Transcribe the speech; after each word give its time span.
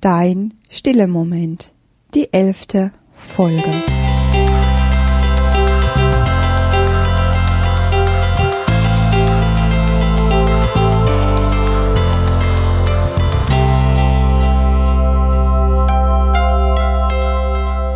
Dein 0.00 0.54
stille 0.70 1.08
Moment. 1.08 1.72
Die 2.14 2.32
elfte 2.32 2.92
Folge. 3.14 3.64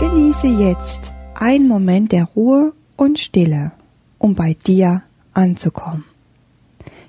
Genieße 0.01 0.49
jetzt 0.49 1.13
einen 1.37 1.69
Moment 1.69 2.11
der 2.11 2.25
Ruhe 2.25 2.73
und 2.97 3.21
Stille, 3.21 3.71
um 4.19 4.35
bei 4.35 4.57
dir 4.67 5.05
anzukommen. 5.35 6.05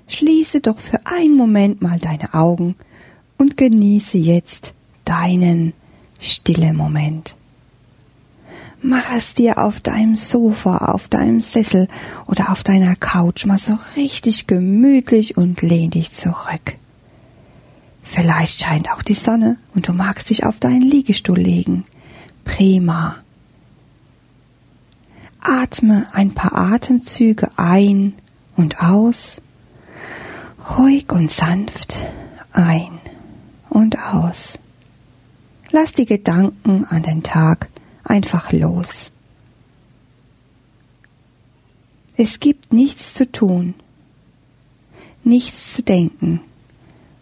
Schließe 0.06 0.60
doch 0.60 0.78
für 0.78 1.04
einen 1.04 1.36
Moment 1.36 1.82
mal 1.82 1.98
deine 1.98 2.32
Augen 2.32 2.76
und 3.38 3.56
genieße 3.56 4.18
jetzt 4.18 4.72
deinen 5.04 5.72
stille 6.18 6.72
Moment. 6.72 7.36
Mach 8.82 9.10
es 9.16 9.34
dir 9.34 9.58
auf 9.58 9.80
deinem 9.80 10.14
Sofa, 10.14 10.76
auf 10.76 11.08
deinem 11.08 11.40
Sessel 11.40 11.88
oder 12.26 12.50
auf 12.50 12.62
deiner 12.62 12.96
Couch 12.96 13.46
mal 13.46 13.56
so 13.56 13.78
richtig 13.96 14.46
gemütlich 14.46 15.38
und 15.38 15.62
lehn 15.62 15.90
dich 15.90 16.12
zurück. 16.12 16.76
Vielleicht 18.02 18.60
scheint 18.60 18.90
auch 18.92 19.02
die 19.02 19.14
Sonne 19.14 19.56
und 19.74 19.88
du 19.88 19.94
magst 19.94 20.28
dich 20.28 20.44
auf 20.44 20.60
deinen 20.60 20.82
Liegestuhl 20.82 21.38
legen. 21.38 21.84
Prima. 22.44 23.16
Atme 25.40 26.06
ein 26.12 26.34
paar 26.34 26.54
Atemzüge 26.54 27.50
ein 27.56 28.12
und 28.54 28.80
aus 28.80 29.40
ruhig 30.78 31.10
und 31.10 31.30
sanft 31.30 31.98
ein 32.52 32.98
und 33.68 33.98
aus. 33.98 34.58
Lass 35.70 35.92
die 35.92 36.06
Gedanken 36.06 36.84
an 36.84 37.02
den 37.02 37.22
Tag 37.22 37.68
einfach 38.04 38.52
los. 38.52 39.10
Es 42.16 42.38
gibt 42.38 42.72
nichts 42.72 43.14
zu 43.14 43.30
tun, 43.30 43.74
nichts 45.24 45.74
zu 45.74 45.82
denken 45.82 46.40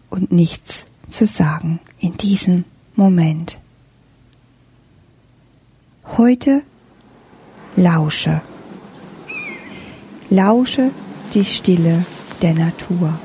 und 0.09 0.31
nichts 0.31 0.85
zu 1.09 1.25
sagen 1.25 1.79
in 1.99 2.15
diesem 2.17 2.65
Moment. 2.95 3.59
Heute 6.17 6.61
lausche. 7.75 8.41
Lausche 10.29 10.91
die 11.33 11.45
Stille 11.45 12.05
der 12.41 12.53
Natur. 12.53 13.17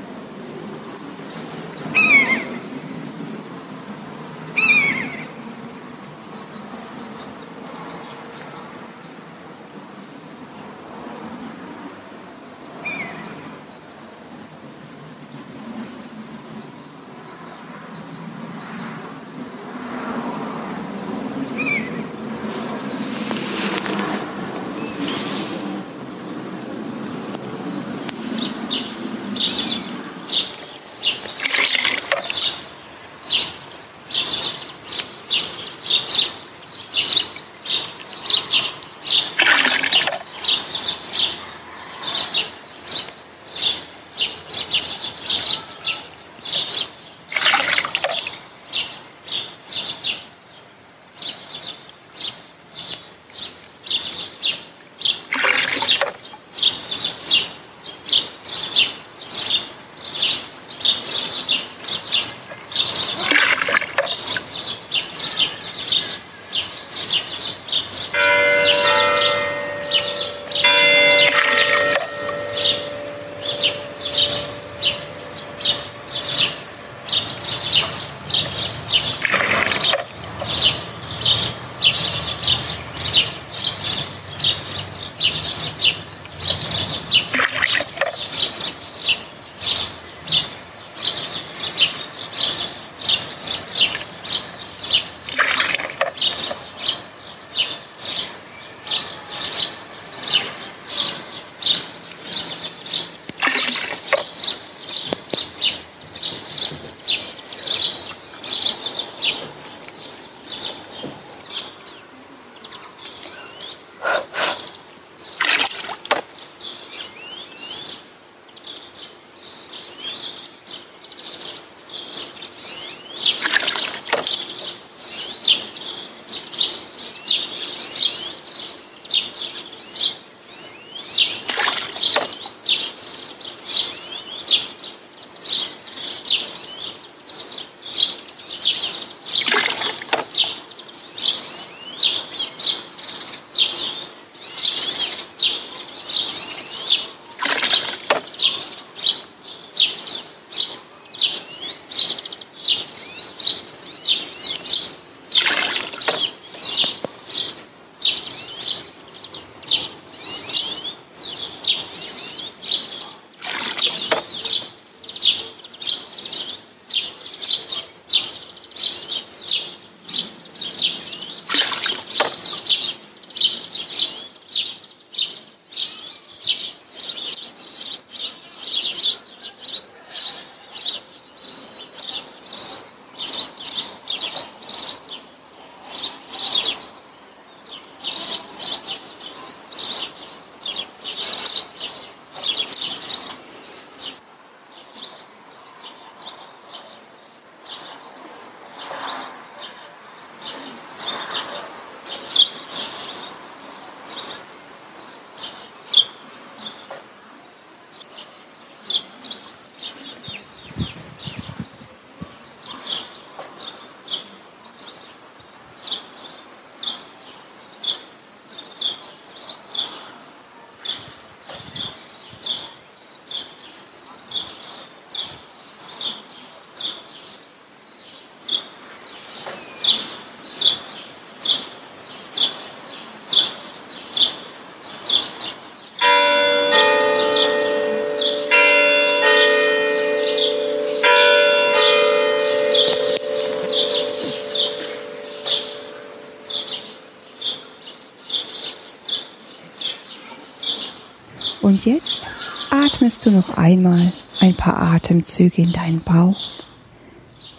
Und 251.69 251.85
jetzt 251.85 252.27
atmest 252.71 253.27
du 253.27 253.29
noch 253.29 253.55
einmal 253.55 254.11
ein 254.39 254.55
paar 254.55 254.81
Atemzüge 254.81 255.61
in 255.61 255.71
deinen 255.71 256.01
Bauch. 256.01 256.63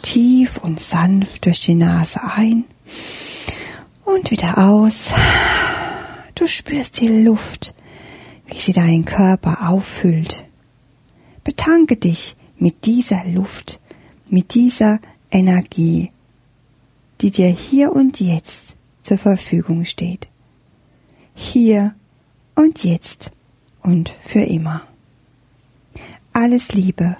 Tief 0.02 0.58
und 0.58 0.80
sanft 0.80 1.46
durch 1.46 1.60
die 1.60 1.76
Nase 1.76 2.20
ein 2.20 2.64
und 4.04 4.32
wieder 4.32 4.58
aus. 4.58 5.12
Du 6.34 6.48
spürst 6.48 7.00
die 7.00 7.06
Luft, 7.06 7.72
wie 8.46 8.58
sie 8.58 8.72
deinen 8.72 9.04
Körper 9.04 9.70
auffüllt. 9.70 10.44
Betanke 11.44 11.94
dich 11.94 12.34
mit 12.58 12.86
dieser 12.86 13.24
Luft, 13.26 13.78
mit 14.28 14.54
dieser 14.54 14.98
Energie, 15.30 16.10
die 17.20 17.30
dir 17.30 17.46
hier 17.46 17.92
und 17.92 18.18
jetzt 18.18 18.74
zur 19.02 19.18
Verfügung 19.18 19.84
steht. 19.84 20.26
Hier 21.32 21.94
und 22.56 22.82
jetzt 22.82 23.30
und 23.82 24.14
für 24.24 24.42
immer. 24.42 24.82
Alles 26.32 26.72
Liebe, 26.72 27.16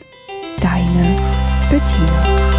deine 0.60 1.16
Bettina. 1.70 2.50